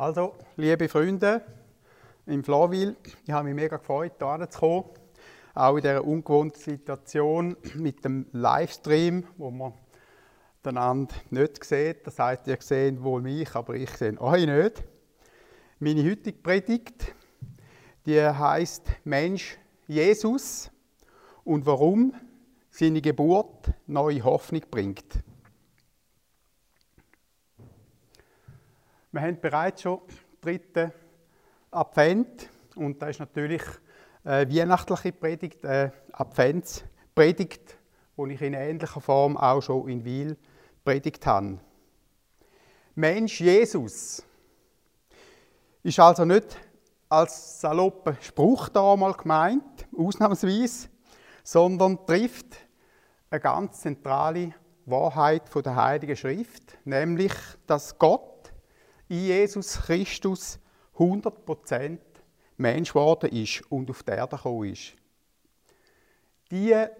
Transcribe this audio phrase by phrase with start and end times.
[0.00, 1.42] Also, liebe Freunde
[2.24, 2.94] im Flawil,
[3.26, 4.84] ich habe mich mega gefreut, hierher zu kommen.
[5.54, 9.72] Auch in dieser ungewohnten Situation mit dem Livestream, wo man
[10.62, 12.06] einander nicht sieht.
[12.06, 14.84] Das heißt, ihr seht wohl mich, aber ich sehe euch nicht.
[15.80, 17.12] Meine heutige Predigt,
[18.06, 19.58] die heißt Mensch
[19.88, 20.70] Jesus
[21.42, 22.14] und warum
[22.70, 25.24] seine Geburt neue Hoffnung bringt.
[29.18, 30.92] Wir haben bereits schon den dritten
[31.72, 33.62] Advent und da ist natürlich
[34.22, 37.76] eine weihnachtliche Predigt, eine Adventspredigt,
[38.16, 40.36] die ich in ähnlicher Form auch schon in Wil
[40.84, 41.58] predigt habe.
[42.94, 44.22] Mensch Jesus
[45.82, 46.56] ist also nicht
[47.08, 50.90] als salopper Spruch da mal gemeint, ausnahmsweise,
[51.42, 52.54] sondern trifft
[53.30, 54.54] eine ganz zentrale
[54.86, 57.32] Wahrheit der Heiligen Schrift, nämlich,
[57.66, 58.37] dass Gott
[59.08, 60.58] in Jesus Christus
[60.96, 61.98] 100%
[62.56, 64.94] Mensch geworden ist und auf die Erde gekommen ist.
[66.50, 66.90] Diese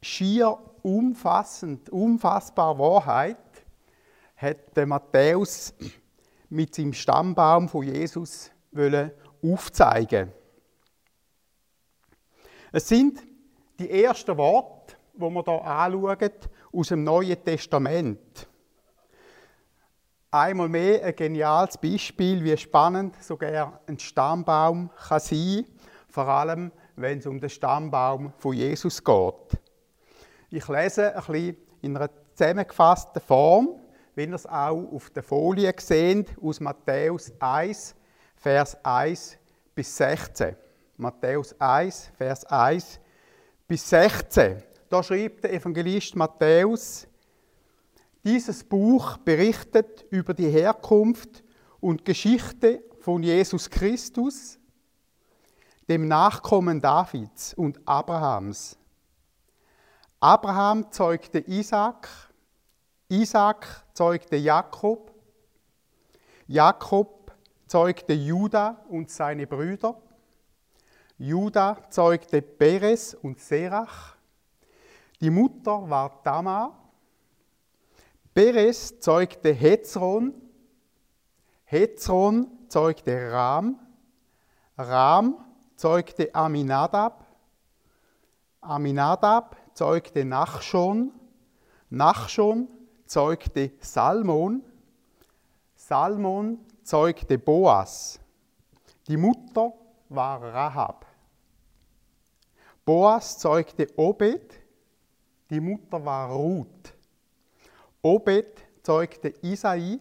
[0.00, 3.36] schier umfassend, unfassbare Wahrheit
[4.36, 5.74] hat Matthäus
[6.48, 8.50] mit seinem Stammbaum von Jesus
[9.42, 10.32] aufzeigen.
[12.72, 13.20] Es sind
[13.78, 16.30] die ersten Worte, wo wir hier anschauen,
[16.72, 18.48] aus dem Neuen Testament.
[20.30, 25.64] Einmal mehr ein geniales Beispiel, wie spannend sogar ein Stammbaum kann sein
[26.10, 29.58] vor allem wenn es um den Stammbaum von Jesus geht.
[30.50, 33.80] Ich lese ein bisschen in einer zusammengefassten Form,
[34.14, 37.94] wie ihr es auch auf der Folie seht, aus Matthäus 1,
[38.36, 39.38] Vers 1
[39.74, 40.56] bis 16.
[40.96, 43.00] Matthäus 1, Vers 1
[43.66, 44.62] bis 16.
[44.88, 47.06] Da schreibt der Evangelist Matthäus,
[48.24, 51.42] dieses Buch berichtet über die Herkunft
[51.80, 54.58] und Geschichte von Jesus Christus,
[55.88, 58.78] dem Nachkommen Davids und Abrahams.
[60.20, 62.08] Abraham zeugte Isaac,
[63.08, 65.12] Isaac zeugte Jakob,
[66.46, 67.32] Jakob
[67.66, 70.00] zeugte Juda und seine Brüder,
[71.16, 74.16] Juda zeugte Peres und Serach,
[75.20, 76.79] die Mutter war Tamar,
[78.40, 80.32] Peres zeugte Hezron,
[81.64, 83.78] Hezron zeugte Ram,
[84.78, 85.44] Ram
[85.76, 87.26] zeugte Aminadab,
[88.62, 91.12] Aminadab zeugte Nachschon,
[91.90, 92.66] Nachschon
[93.04, 94.62] zeugte Salmon,
[95.76, 98.20] Salmon zeugte Boas.
[99.06, 99.74] Die Mutter
[100.08, 101.04] war Rahab.
[102.86, 104.58] Boas zeugte Obed,
[105.50, 106.94] die Mutter war Ruth.
[108.02, 110.00] Obed zeugte Isai,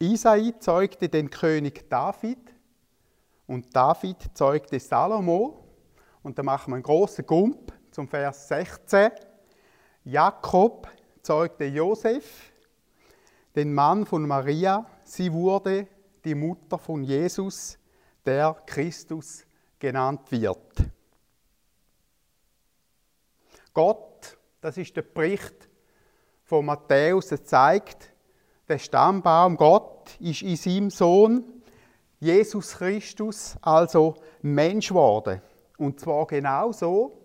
[0.00, 2.38] Isai zeugte den König David
[3.48, 5.64] und David zeugte Salomo.
[6.22, 9.10] Und da machen wir einen großen Gump zum Vers 16.
[10.04, 10.88] Jakob
[11.22, 12.52] zeugte Josef,
[13.56, 14.86] den Mann von Maria.
[15.04, 15.88] Sie wurde
[16.24, 17.76] die Mutter von Jesus,
[18.24, 19.44] der Christus
[19.80, 20.74] genannt wird.
[23.74, 25.67] Gott, das ist der Bericht
[26.48, 28.10] von Matthäus zeigt,
[28.66, 31.44] der Stammbaum Gott ist in seinem Sohn
[32.20, 35.42] Jesus Christus also Mensch geworden.
[35.76, 37.20] Und zwar genauso,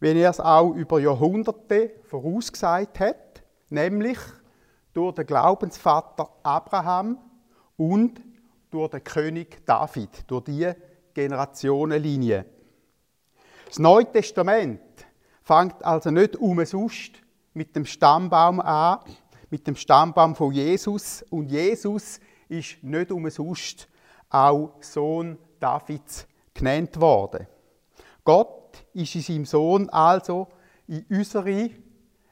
[0.00, 4.18] wie er es auch über Jahrhunderte vorausgesagt hat, nämlich
[4.94, 7.18] durch den Glaubensvater Abraham
[7.76, 8.18] und
[8.70, 10.72] durch den König David, durch die
[11.12, 12.46] Generationenlinie.
[13.66, 14.80] Das Neue Testament
[15.42, 17.23] fängt also nicht umsonst
[17.54, 18.98] mit dem Stammbaum an,
[19.48, 21.24] mit dem Stammbaum von Jesus.
[21.30, 23.88] Und Jesus ist nicht umsonst
[24.28, 27.46] auch Sohn Davids genannt worden.
[28.24, 30.48] Gott ist in seinem Sohn also
[30.86, 31.70] in unsere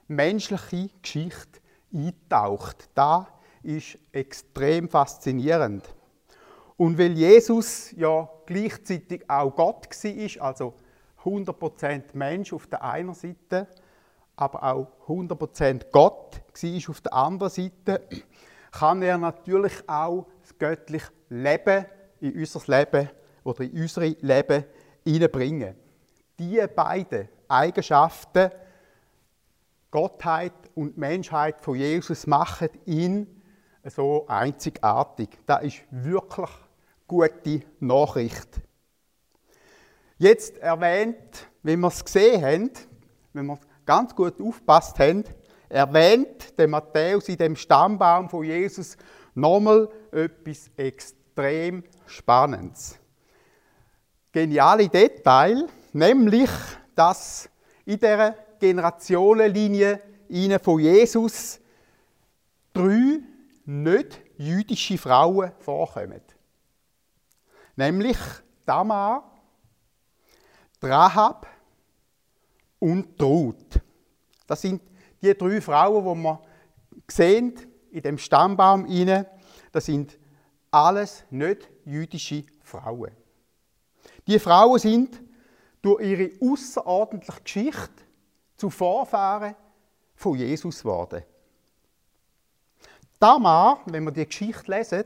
[0.09, 1.61] menschliche Geschichte
[1.93, 2.89] eingetaucht.
[2.95, 3.29] Da
[3.63, 5.95] ist extrem faszinierend.
[6.77, 10.75] Und weil Jesus ja gleichzeitig auch Gott war, also
[11.23, 13.69] 100% Mensch auf der einen Seite
[14.43, 18.03] aber auch 100% Gott war auf der anderen Seite,
[18.73, 21.87] kann er natürlich auch das göttliche Leben
[22.21, 23.09] in unser Leben
[23.45, 24.65] oder in unsere Leben
[25.05, 25.77] hineinbringen.
[26.39, 28.51] Diese beiden Eigenschaften,
[29.91, 33.43] Gottheit und Menschheit von Jesus, machen ihn
[33.85, 35.29] so einzigartig.
[35.47, 36.51] Das ist wirklich
[37.07, 38.61] gute Nachricht.
[40.19, 42.71] Jetzt erwähnt, wie wir es gesehen haben,
[43.33, 45.25] wenn wir ganz gut aufgepasst haben,
[45.69, 48.97] erwähnt der Matthäus in dem Stammbaum von Jesus
[49.35, 52.99] Nochmal etwas extrem Spannendes.
[54.31, 56.51] Geniale Detail, nämlich,
[56.95, 57.49] dass
[57.87, 60.01] in der Generationenlinie
[60.63, 61.61] von Jesus
[62.75, 63.21] drei
[63.65, 66.21] nicht jüdische Frauen vorkommen.
[67.77, 68.19] Nämlich
[68.67, 69.31] Tamar,
[70.83, 71.47] Rahab
[72.79, 73.72] und Ruth.
[74.53, 74.83] Das sind
[75.23, 76.43] die drei Frauen, die wir
[77.09, 77.55] sehen
[77.91, 79.27] in dem Stammbaum inne.
[79.73, 80.19] Das sind
[80.71, 83.13] alles nicht jüdische Frauen.
[84.27, 85.23] Die Frauen sind
[85.81, 88.05] durch ihre außerordentliche Geschichte
[88.59, 89.55] zu Vorfahren
[90.17, 91.23] von Jesus geworden.
[93.19, 95.05] Tamar, wenn wir die Geschichte lesen,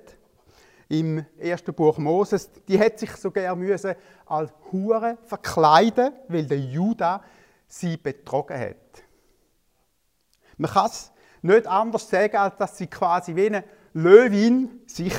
[0.89, 3.95] im ersten Buch Moses, die hat sich sogar müssen
[4.25, 7.23] als Hure verkleiden, weil der Juda
[7.69, 8.86] sie betrogen hat.
[10.57, 11.13] Man kann es
[11.43, 15.15] nicht anders sagen, als dass sie quasi wie eine Löwin sich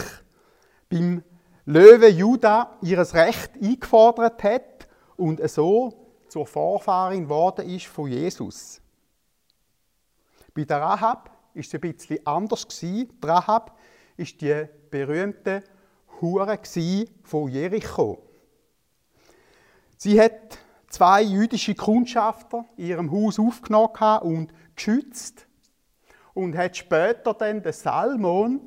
[0.89, 1.23] beim
[1.65, 8.81] Löwe Juda ihres Recht eingefordert hat und so zur Vorfahrin geworden ist von Jesus.
[10.53, 13.09] Bei der Rahab ist es ein bisschen anders gewesen.
[13.21, 13.77] Die Rahab
[14.15, 15.63] ist die berühmte
[16.21, 16.59] Hure
[17.23, 18.23] von Jericho.
[19.97, 20.57] Sie hat
[20.89, 25.45] zwei jüdische Kundschafter in ihrem Haus aufgenommen und geschützt
[26.33, 28.61] und hat später dann den Salmon,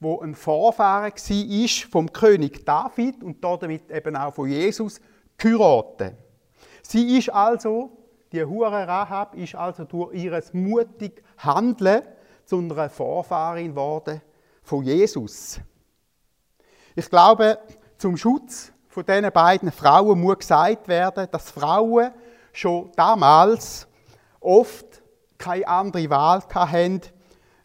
[0.00, 5.00] wo ein Vorfahre war vom König David und damit eben auch von Jesus,
[5.38, 6.16] geheiratet.
[6.82, 7.90] Sie ist also,
[8.32, 12.02] die Hure Rahab, ist also durch ihr mutig Handeln
[12.44, 14.20] zu einer Vorfahrin geworden
[14.62, 15.60] von Jesus.
[16.94, 17.58] Ich glaube,
[17.96, 22.10] zum Schutz von diesen beiden Frauen muss gesagt werden, dass Frauen
[22.52, 23.86] schon damals
[24.40, 25.01] oft
[25.42, 27.00] keine andere Wahl hatten,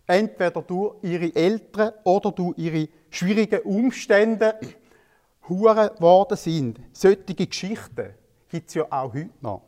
[0.08, 4.60] entweder durch ihre Eltern oder durch ihre schwierigen Umstände
[5.50, 6.80] Huren geworden sind.
[6.92, 8.14] Solche Geschichten
[8.50, 9.62] gibt es ja auch heute noch.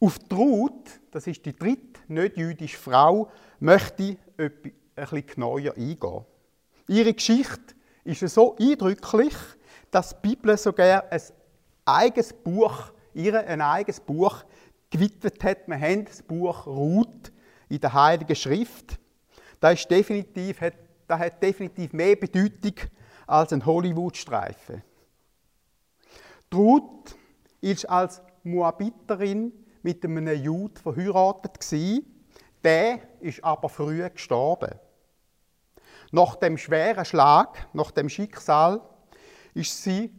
[0.00, 0.34] Auf die
[1.10, 3.30] das ist die dritte nicht-jüdische Frau,
[3.60, 4.18] möchte ich
[4.94, 6.24] bisschen genauer eingehen.
[6.88, 7.74] Ihre Geschichte
[8.04, 9.34] ist so eindrücklich,
[9.90, 11.20] dass die Bibel sogar ein
[11.84, 14.44] eigenes Buch, ihr ein eigenes Buch
[14.94, 15.66] gewidmet hat.
[15.66, 17.32] Wir haben das Buch Ruth
[17.68, 18.98] in der Heiligen Schrift.
[19.58, 20.74] Das, ist definitiv, hat,
[21.08, 22.74] das hat definitiv mehr Bedeutung
[23.26, 24.82] als ein Hollywood-Streifen.
[26.54, 27.16] Ruth
[27.60, 29.52] ist als Moabiterin
[29.82, 31.58] mit einem Jud verheiratet.
[32.62, 34.78] Der ist aber früh gestorben.
[36.12, 38.80] Nach dem schweren Schlag, nach dem Schicksal,
[39.54, 40.14] ist sie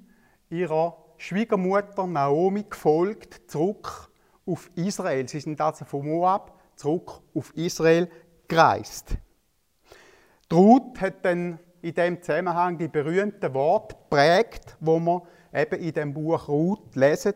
[0.49, 4.09] ihrer Schwiegermutter Naomi gefolgt, zurück
[4.45, 5.27] auf Israel.
[5.27, 8.09] Sie sind also von Moab zurück auf Israel
[8.47, 9.17] gereist.
[10.51, 15.21] Die Ruth hat dann in dem Zusammenhang die berühmten Worte prägt, wo man
[15.53, 17.33] eben in dem Buch Ruth lesen,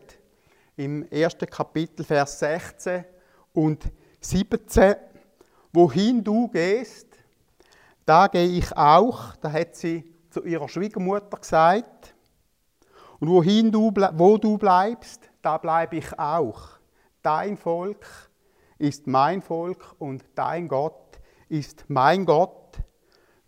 [0.76, 3.04] im ersten Kapitel, Vers 16
[3.52, 3.84] und
[4.20, 4.94] 17.
[5.72, 7.06] Wohin du gehst,
[8.04, 12.14] da gehe ich auch, da hat sie zu ihrer Schwiegermutter gesagt.
[13.20, 16.79] Und wohin du, wo du bleibst, da bleibe ich auch.
[17.22, 18.06] Dein Volk
[18.78, 22.78] ist mein Volk und dein Gott ist mein Gott.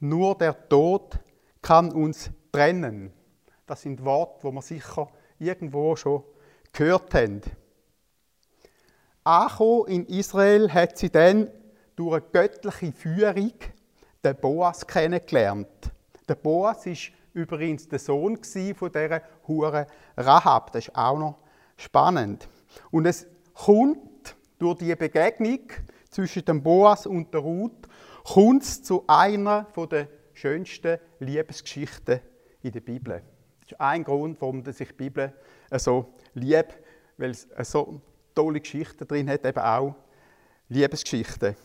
[0.00, 1.19] Nur der Tod
[1.62, 3.12] kann uns trennen.
[3.67, 6.24] Das sind Worte, wo wir sicher irgendwo schon
[6.72, 7.41] gehört haben.
[9.24, 11.48] Angekommen in Israel hat sie dann
[11.96, 13.52] durch eine göttliche Führung
[14.24, 15.69] den Boas kennengelernt.
[16.29, 19.86] Der Boas ist übrigens der Sohn von dieser Hure
[20.17, 20.72] Rahab.
[20.72, 21.38] Das ist auch noch
[21.76, 22.48] spannend.
[22.91, 25.60] Und es kommt durch die Begegnung
[26.10, 27.88] zwischen dem Boas und der Ruth
[28.24, 32.20] kommt es zu einer der schönsten Liebesgeschichten
[32.62, 33.22] in der Bibel.
[33.60, 35.32] Das ist ein Grund, warum sich die Bibel
[35.72, 36.78] so liebt,
[37.16, 38.00] weil es so
[38.34, 39.94] tolle Geschichten drin hat, eben auch
[40.68, 41.56] Liebesgeschichten.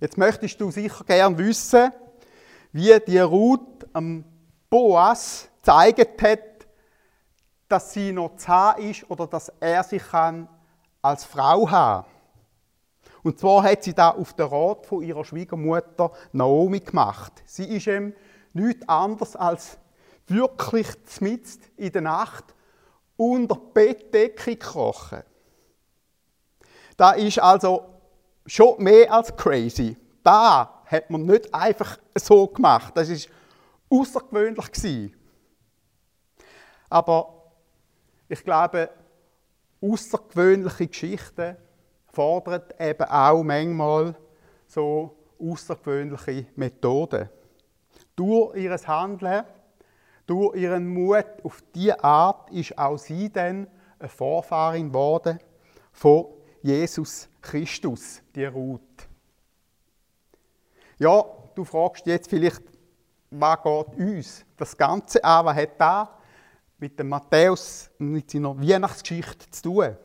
[0.00, 1.92] Jetzt möchtest du sicher gern wissen,
[2.72, 4.24] wie die Ruth am
[4.68, 6.40] Boas gezeigt hat,
[7.68, 10.48] dass sie noch zahm ist oder dass er sich kann
[11.04, 12.08] als Frau haben.
[13.22, 17.42] Und zwar hat sie da auf den Rat von ihrer Schwiegermutter Naomi gemacht.
[17.44, 18.14] Sie ist ihm
[18.54, 19.78] nichts anderes als
[20.26, 20.88] wirklich
[21.20, 22.44] mitten in der Nacht
[23.16, 25.22] unter die Bettdecke gekrochen.
[26.96, 27.84] Da ist also
[28.46, 29.96] schon mehr als crazy.
[30.22, 32.96] Da hat man nicht einfach so gemacht.
[32.96, 33.28] Das ist
[33.90, 35.12] außergewöhnlich
[36.88, 37.52] Aber
[38.28, 38.90] ich glaube,
[39.84, 41.56] außergewöhnliche Geschichten
[42.06, 44.14] fordern eben auch manchmal
[44.66, 47.30] so außergewöhnliche Methode.
[48.16, 49.44] Durch ihr Handeln,
[50.26, 53.66] durch ihren Mut auf diese Art ist auch sie dann
[53.98, 55.38] eine Vorfahrin geworden
[55.92, 56.26] von
[56.62, 58.80] Jesus Christus, die Ruth.
[60.98, 61.24] Ja,
[61.54, 62.62] du fragst jetzt vielleicht,
[63.30, 65.44] was geht uns das Ganze an?
[65.44, 66.13] Was hat da
[66.84, 69.96] mit dem Matthäus und mit seiner Weihnachtsgeschichte zu tun?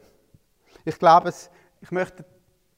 [0.86, 1.33] Ich glaube,
[1.81, 2.24] ich möchte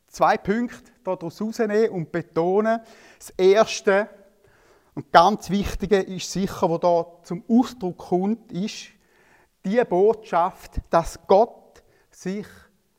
[0.07, 2.79] zwei Punkte daraus herausnehmen und betonen.
[3.19, 4.09] Das erste
[4.95, 8.87] und ganz wichtige ist sicher, was da zum Ausdruck kommt, ist
[9.63, 12.47] die Botschaft, dass Gott sich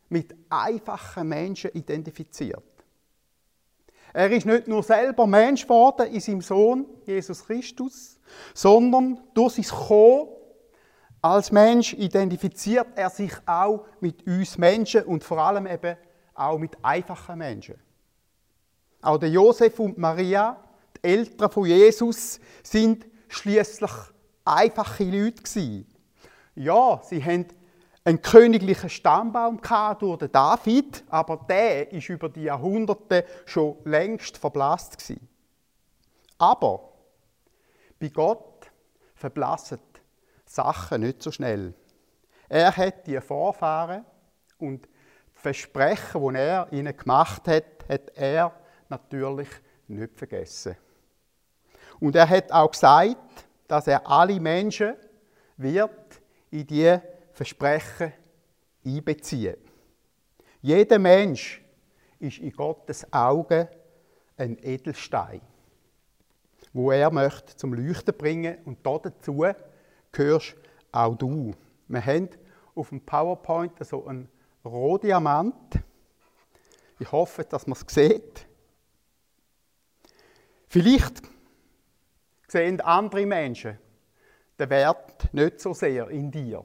[0.08, 2.62] mit einfachen Menschen identifiziert.
[4.12, 8.20] Er ist nicht nur selber Mensch geworden in seinem Sohn Jesus Christus,
[8.54, 10.28] sondern durch sein Kommen
[11.22, 15.96] als Mensch identifiziert er sich auch mit uns Menschen und vor allem eben
[16.34, 17.76] auch mit einfachen Menschen.
[19.00, 20.56] Auch der Josef und Maria,
[20.96, 23.90] die Eltern von Jesus, sind schließlich
[24.44, 25.86] einfache Leute gewesen.
[26.56, 27.46] Ja, sie haben
[28.04, 29.60] einen königlichen Stammbaum
[30.00, 35.28] durch den David, aber der ist über die Jahrhunderte schon längst verblasst gewesen.
[36.38, 36.92] Aber
[38.00, 38.72] bei Gott
[39.14, 39.78] verblassen
[40.52, 41.74] Sachen nicht so schnell.
[42.48, 44.04] Er hat die Vorfahren
[44.58, 44.90] und die
[45.34, 48.52] Versprechen, die er ihnen gemacht hat, hat er
[48.88, 49.48] natürlich
[49.88, 50.76] nicht vergessen.
[51.98, 54.94] Und er hat auch gesagt, dass er alle Menschen
[55.56, 56.98] wird in die
[57.32, 58.12] Versprechen
[58.84, 59.56] einbeziehen.
[60.60, 61.62] Jeder Mensch
[62.18, 63.66] ist in Gottes Augen
[64.36, 65.40] ein Edelstein,
[66.72, 69.44] wo er möchte zum Leuchten bringen und dazu
[70.12, 70.54] gehörst
[70.92, 71.54] auch du.
[71.88, 72.28] Wir haben
[72.74, 74.28] auf dem PowerPoint so einen
[74.64, 75.80] Rohdiamant.
[76.98, 78.46] Ich hoffe, dass man es sieht.
[80.68, 81.22] Vielleicht
[82.48, 83.78] sehen andere Menschen
[84.58, 86.64] den Wert nicht so sehr in dir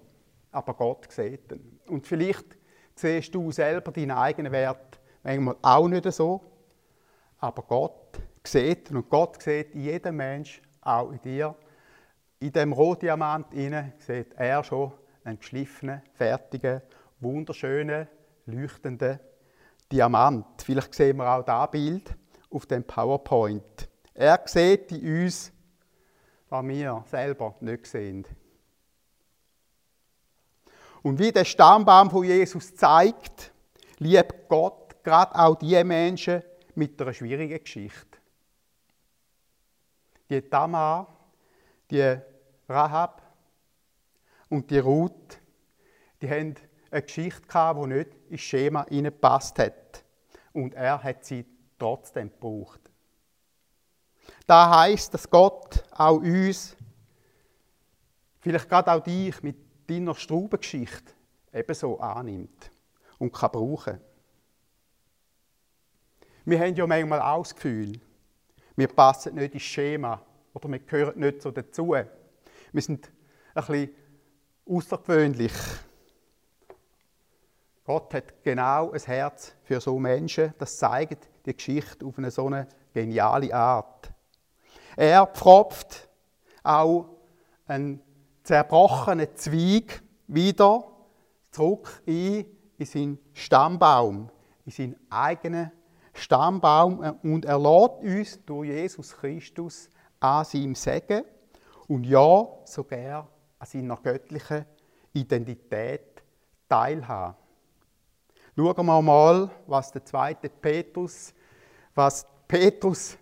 [0.57, 1.79] aber Gott sieht ihn.
[1.87, 2.57] Und vielleicht
[2.95, 6.41] siehst du selber deinen eigenen Wert manchmal auch nicht so,
[7.37, 11.55] aber Gott sieht ihn und Gott sieht in jedem Mensch, auch in dir.
[12.39, 16.81] In dem Rohdiamant sieht er schon einen geschliffenen, fertigen,
[17.19, 18.07] wunderschönen,
[18.45, 19.19] leuchtenden
[19.91, 20.61] Diamant.
[20.61, 22.15] Vielleicht sehen wir auch das Bild
[22.51, 23.89] auf dem PowerPoint.
[24.13, 25.51] Er sieht in uns,
[26.49, 28.25] was wir selber nicht sehen.
[31.01, 33.51] Und wie der Stammbaum von Jesus zeigt,
[33.97, 36.43] liebt Gott gerade auch die Menschen
[36.75, 38.19] mit einer schwierigen Geschichte.
[40.29, 41.16] Die Tamar,
[41.89, 42.17] die
[42.67, 43.21] Rahab
[44.49, 45.39] und die Ruth,
[46.21, 46.55] die haben
[46.91, 50.03] eine Geschichte gehabt, die nicht ins Schema gepasst hat.
[50.53, 51.45] Und er hat sie
[51.77, 52.81] trotzdem gebraucht.
[54.45, 56.75] Da heißt, dass Gott auch uns,
[58.39, 59.57] vielleicht gerade auch dich, mit
[59.89, 61.13] deiner Straubengeschichte
[61.53, 62.71] ebenso annimmt
[63.17, 63.99] und kann brauchen.
[66.45, 67.99] Wir haben ja manchmal auch das Gefühl,
[68.75, 70.21] wir passen nicht ins Schema
[70.57, 71.89] oder wir gehören nicht so dazu.
[71.89, 73.11] Wir sind
[73.53, 73.89] ein bisschen
[74.67, 75.53] außergewöhnlich.
[77.85, 80.53] Gott hat genau ein Herz für so Menschen.
[80.57, 84.11] Das zeigt die Geschichte auf eine so eine geniale Art.
[84.95, 86.09] Er pfropft
[86.63, 87.05] auch
[87.67, 88.01] einen
[88.43, 90.87] zerbrochenen Zweig wieder
[91.51, 92.45] zurück in,
[92.79, 94.31] in seinen Stammbaum,
[94.65, 95.71] in seinen eigenen
[96.13, 101.23] Stammbaum und er lädt uns durch Jesus Christus an seinem Segen
[101.87, 103.27] und ja, sogar
[103.59, 104.65] an seiner göttlichen
[105.13, 106.23] Identität
[106.67, 107.35] teilhaben.
[108.55, 111.33] Schauen wir mal, was der zweite Petrus,
[111.93, 113.17] was Petrus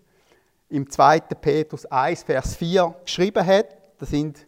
[0.70, 1.20] im 2.
[1.20, 3.68] Petrus 1, Vers 4 geschrieben hat.
[3.98, 4.48] Das sind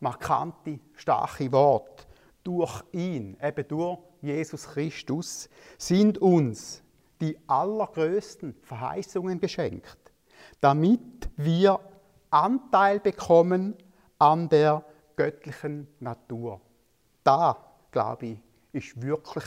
[0.00, 2.04] markante, starke Worte.
[2.44, 6.82] Durch ihn, eben durch Jesus Christus, sind uns
[7.20, 10.07] die allergrößten Verheißungen geschenkt,
[10.60, 11.80] damit wir
[12.30, 13.74] Anteil bekommen
[14.18, 14.84] an der
[15.16, 16.60] göttlichen Natur.
[17.24, 17.56] Da,
[17.90, 18.38] glaube ich,
[18.72, 19.44] ist wirklich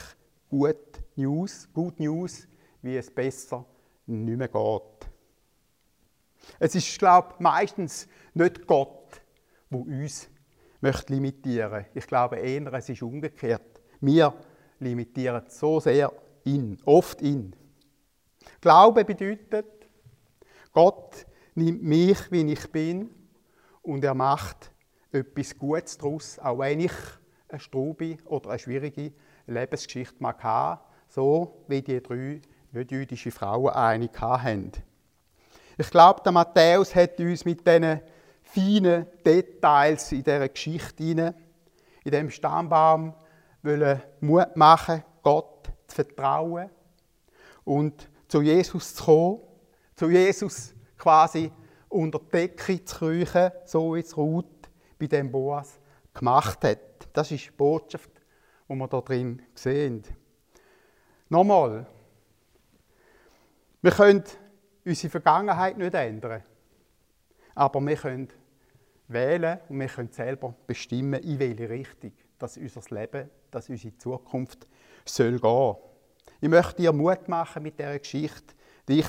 [0.50, 2.48] gut News, gut News,
[2.82, 3.66] wie es besser
[4.06, 5.10] nicht mehr geht.
[6.60, 9.22] Es ist, glaube ich, meistens nicht Gott,
[9.70, 10.30] wo uns
[10.82, 11.86] möchte limitieren.
[11.94, 13.82] Ich glaube eher, es ist umgekehrt.
[14.00, 14.34] Wir
[14.80, 16.12] limitieren so sehr
[16.44, 17.56] ihn, oft ihn.
[18.60, 19.81] Glaube bedeutet,
[20.74, 21.26] Gott
[21.56, 23.10] nimmt mich, wie ich bin,
[23.82, 24.72] und er macht
[25.12, 26.94] etwas Gutes daraus, auch wenn ich
[27.50, 29.12] eine Strube oder eine schwierige
[29.48, 34.72] Lebensgeschichte mag haben, so wie die drei nicht-jüdische Frauen eine hatten.
[35.78, 38.02] Ich glaube, der Matthäus hat uns mit diesen
[38.44, 41.34] feinen Details in dieser Geschichte
[42.04, 43.14] in dem Stammbaum
[44.22, 46.70] Mut machen, Gott zu vertrauen
[47.64, 49.40] und zu Jesus zu kommen,
[50.02, 51.52] zu Jesus quasi
[51.88, 54.68] unter die Decke zu kriechen, so wie es Ruth
[54.98, 55.80] bei dem Boas
[56.12, 57.08] gemacht hat.
[57.14, 58.10] Das ist die Botschaft,
[58.68, 60.02] die wir da drin sehen.
[61.30, 61.86] Nochmal,
[63.84, 64.24] wir können
[64.84, 66.42] unsere Vergangenheit nicht ändern,
[67.54, 68.30] aber wir können
[69.08, 74.66] wählen und wir können selber bestimmen, in welche Richtung dass unser Leben, dass unsere Zukunft
[75.06, 75.76] soll gehen.
[76.40, 78.56] Ich möchte dir Mut machen mit dieser Geschichte,
[78.90, 79.06] dich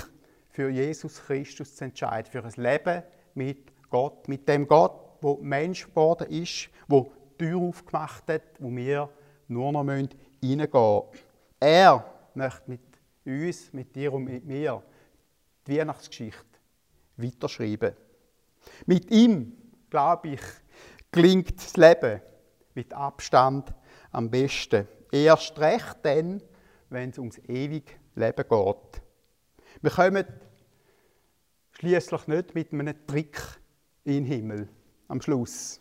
[0.53, 3.03] für Jesus Christus zu entscheiden, für ein Leben
[3.35, 8.71] mit Gott, mit dem Gott, wo Mensch geworden ist, wo die Tür aufgemacht hat, wo
[8.71, 9.09] wir
[9.49, 11.03] nur noch reingehen müssen.
[11.59, 12.05] Er
[12.35, 12.81] möchte mit
[13.25, 14.83] uns, mit dir und mit mir
[15.67, 16.45] die Weihnachtsgeschichte
[17.17, 17.95] weiterschreiben.
[18.87, 19.57] Mit ihm,
[19.91, 20.41] glaube ich,
[21.11, 22.21] gelingt das Leben
[22.75, 23.73] mit Abstand
[24.11, 24.87] am besten.
[25.11, 26.43] Erst recht dann,
[26.91, 29.03] wenn es ums ewige Leben geht.
[29.81, 30.27] Wir kommen
[31.73, 33.41] schließlich nicht mit einem Trick
[34.05, 34.69] in den Himmel
[35.09, 35.81] am Schluss.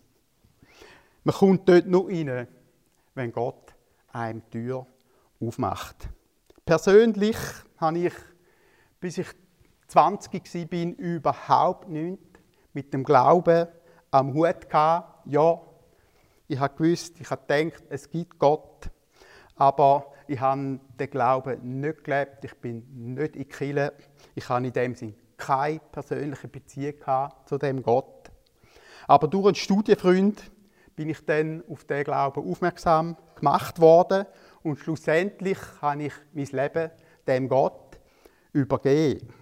[1.24, 2.48] Man kommt dort nur rein,
[3.14, 3.76] wenn Gott
[4.12, 4.88] einem die Tür
[5.40, 6.10] aufmacht.
[6.66, 7.38] Persönlich
[7.78, 8.14] habe ich,
[9.00, 9.28] bis ich
[9.88, 12.40] 20 war, überhaupt nichts
[12.74, 13.68] mit dem Glauben
[14.10, 15.28] am Hut gehabt.
[15.28, 15.62] Ja,
[16.48, 18.90] ich habe gewusst, ich habe gedacht, es gibt Gott,
[19.56, 23.94] aber ich habe den Glauben nicht gelebt, ich bin nicht in Kirche,
[24.36, 26.96] ich habe in dem Sinn keine persönliche Beziehung
[27.46, 28.32] zu dem Gott.
[29.08, 30.51] Aber durch einen Studienfreund
[30.96, 34.25] bin ich dann auf den Glauben aufmerksam gemacht worden
[34.63, 36.92] und schlussendlich habe ich mein Leben
[37.28, 38.00] dem Gott
[38.54, 39.34] übergeben.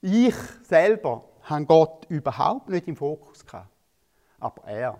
[0.00, 3.68] Ich selber habe Gott überhaupt nicht im Fokus gehabt,
[4.38, 4.98] aber er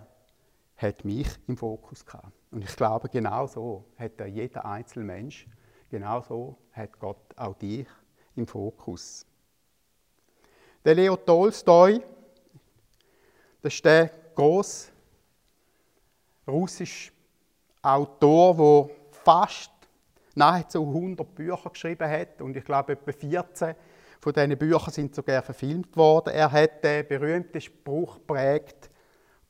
[0.79, 2.31] hat mich im Fokus gehabt.
[2.51, 5.47] Und ich glaube, genau so hat jeder einzelne Mensch,
[5.89, 7.87] genau so hat Gott auch dich
[8.35, 9.25] im Fokus.
[10.83, 12.01] Der Leo Tolstoi,
[13.61, 14.91] das ist der große
[16.47, 17.11] russische
[17.81, 19.71] Autor, der fast
[20.35, 23.75] nahezu 100 Bücher geschrieben hat und ich glaube etwa 14
[24.21, 26.33] von diesen Büchern sind sogar verfilmt worden.
[26.33, 28.89] Er hat den berühmten Spruch prägt: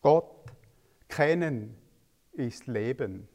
[0.01, 0.38] Gott
[1.09, 1.75] kennen
[2.31, 3.27] ist Leben.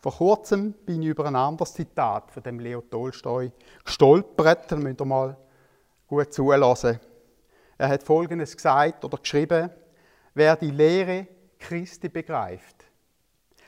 [0.00, 3.50] Vor kurzem bin ich über ein anderes Zitat von dem Leo Tolstoi
[3.84, 4.70] gestolpert.
[4.70, 5.36] Da müsst ihr mal
[6.06, 7.00] gut zulassen.
[7.78, 9.70] Er hat Folgendes gesagt oder geschrieben:
[10.34, 11.26] Wer die Lehre
[11.58, 12.84] Christi begreift,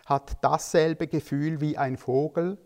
[0.06, 2.58] hat dasselbe Gefühl wie ein Vogel,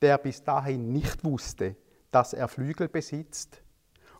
[0.00, 1.76] der bis dahin nicht wusste,
[2.10, 3.62] dass er Flügel besitzt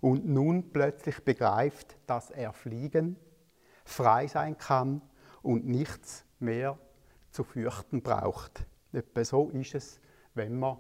[0.01, 3.16] und nun plötzlich begreift, dass er fliegen,
[3.85, 5.03] frei sein kann
[5.42, 6.79] und nichts mehr
[7.31, 8.64] zu fürchten braucht.
[8.92, 10.01] Etwa so ist es,
[10.35, 10.79] wenn man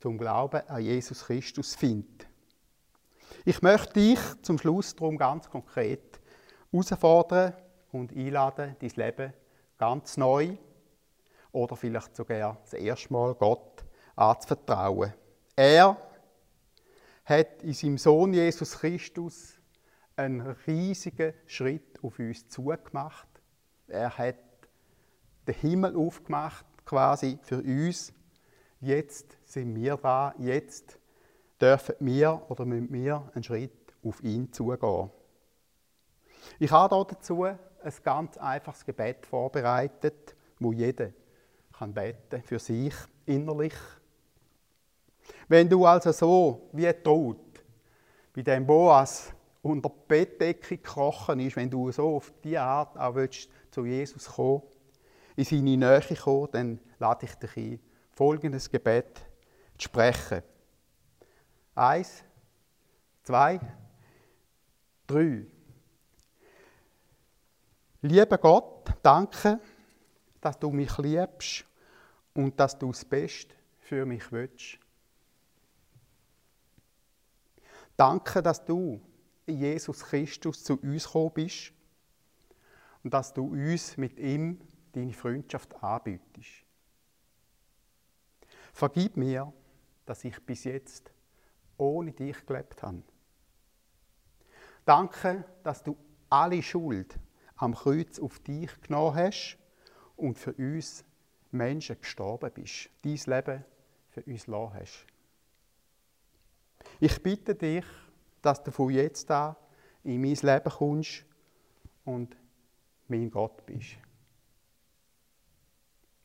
[0.00, 2.26] zum Glauben an Jesus Christus findet.
[3.44, 6.20] Ich möchte dich zum Schluss darum ganz konkret
[6.70, 7.54] herausfordern
[7.92, 9.32] und einladen, dein Leben
[9.78, 10.56] ganz neu
[11.52, 13.84] oder vielleicht sogar das erste Mal Gott
[14.16, 15.12] anzuvertrauen.
[15.54, 15.96] Er
[17.24, 19.54] hat in seinem Sohn Jesus Christus
[20.22, 23.28] einen riesigen Schritt auf uns zugemacht.
[23.88, 24.36] Er hat
[25.46, 28.12] den Himmel aufgemacht, quasi für uns.
[28.80, 30.98] Jetzt sind wir da, jetzt
[31.60, 35.10] dürfen wir oder müssen wir einen Schritt auf ihn zugehen.
[36.58, 37.58] Ich habe dazu ein
[38.02, 41.10] ganz einfaches Gebet vorbereitet, wo jeder
[41.72, 42.94] kann beten für sich
[43.26, 43.74] innerlich.
[45.48, 47.38] Wenn du also so wie tot
[48.34, 53.14] bei dem Boas unter die Bettdecke gekrochen ist, wenn du so auf diese Art auch
[53.14, 54.62] willst, zu Jesus kommen,
[55.36, 59.16] in seine Nähe kommen, dann lade ich dich ein, folgendes Gebet
[59.78, 60.42] zu sprechen.
[61.74, 62.24] Eins,
[63.22, 63.60] zwei,
[65.06, 65.46] drei.
[68.02, 69.60] Lieber Gott, danke,
[70.40, 71.64] dass du mich liebst
[72.34, 74.78] und dass du das Beste für mich willst.
[77.96, 79.00] Danke, dass du,
[79.52, 81.72] Jesus Christus, zu uns gekommen bist
[83.02, 84.60] und dass du uns mit ihm
[84.92, 86.64] deine Freundschaft anbietest.
[88.72, 89.52] Vergib mir,
[90.06, 91.12] dass ich bis jetzt
[91.76, 93.02] ohne dich gelebt habe.
[94.84, 95.96] Danke, dass du
[96.28, 97.18] alle Schuld
[97.56, 99.58] am Kreuz auf dich genommen hast
[100.16, 101.04] und für uns
[101.50, 103.64] Menschen gestorben bist, dein Leben
[104.08, 105.06] für uns lassen hast.
[106.98, 107.84] Ich bitte dich,
[108.42, 109.56] dass du von jetzt an
[110.04, 111.24] in mein Leben kommst
[112.04, 112.36] und
[113.08, 113.96] mein Gott bist.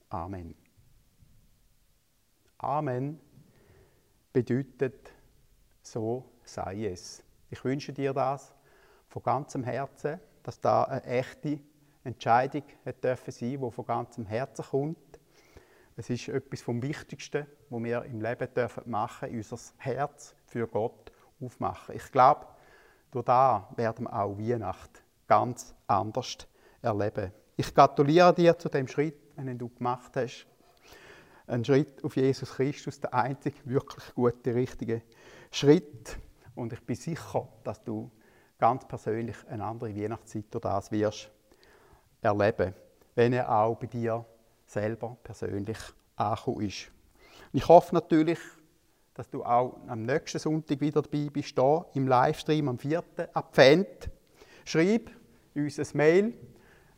[0.10, 0.56] Amen.
[2.58, 3.20] Amen
[4.34, 5.12] bedeutet,
[5.82, 7.24] so sei es.
[7.50, 8.54] Ich wünsche dir das
[9.08, 11.60] von ganzem Herzen, dass da eine echte
[12.04, 12.64] Entscheidung
[13.04, 15.20] dürfen sein, die von ganzem Herzen kommt.
[15.96, 21.12] Es ist etwas vom Wichtigsten, was wir im Leben dürfen machen, unser Herz für Gott
[21.42, 21.96] aufmachen.
[21.96, 22.48] Ich glaube,
[23.12, 26.38] durch da werden wir auch Weihnachten ganz anders
[26.82, 27.32] erleben.
[27.56, 30.46] Ich gratuliere dir zu dem Schritt, den du gemacht hast.
[31.48, 35.02] Ein Schritt auf Jesus Christus, der einzige wirklich gute, richtige
[35.52, 36.18] Schritt.
[36.56, 38.12] Und ich bin sicher, dass du
[38.58, 41.32] ganz persönlich eine andere Weihnachtszeit durch das wirst
[42.22, 42.74] erleben,
[43.16, 44.26] wenn er auch bei dir
[44.66, 45.78] selber persönlich
[46.16, 46.92] angekommen ist.
[47.54, 48.40] Ich hoffe natürlich,
[49.18, 53.04] dass du auch am nächsten Sonntag wieder dabei bist, hier im Livestream am 4.
[53.34, 54.12] Advent.
[54.64, 55.10] Schreib
[55.56, 56.34] uns ein Mail.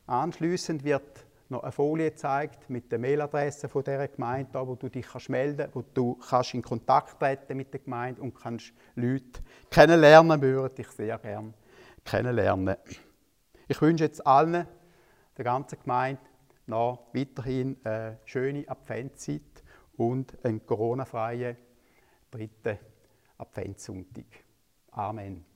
[0.05, 5.07] Anschließend wird noch eine Folie gezeigt mit der Mailadresse von dieser Gemeinde, wo du dich
[5.07, 10.41] kannst melden wo du kannst in Kontakt treten mit der Gemeinde und kannst Leute kennenlernen.
[10.41, 11.53] Wir würden dich sehr gerne
[12.03, 12.75] kennenlernen.
[13.69, 14.67] Ich wünsche jetzt allen,
[15.37, 16.21] der ganzen Gemeinde,
[16.67, 19.63] noch weiterhin eine schöne Adventszeit
[19.95, 21.55] und einen Corona-freien
[22.31, 22.77] dritten
[23.37, 24.25] Adventssonntag.
[24.91, 25.48] Amen.